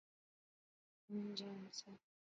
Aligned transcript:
آن 1.11 1.33
جان 1.35 1.61
سا 1.79 1.89